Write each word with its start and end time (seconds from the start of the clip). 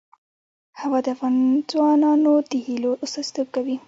هوا 0.81 0.99
د 1.05 1.07
افغان 1.15 1.35
ځوانانو 1.71 2.33
د 2.51 2.53
هیلو 2.65 2.91
استازیتوب 3.05 3.47
کوي. 3.55 3.75